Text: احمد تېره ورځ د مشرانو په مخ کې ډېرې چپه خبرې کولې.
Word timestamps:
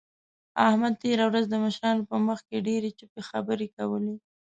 احمد 0.67 0.93
تېره 1.03 1.25
ورځ 1.29 1.45
د 1.49 1.55
مشرانو 1.65 2.01
په 2.09 2.15
مخ 2.27 2.39
کې 2.47 2.65
ډېرې 2.67 2.89
چپه 2.99 3.21
خبرې 3.29 3.67
کولې. 3.77 4.15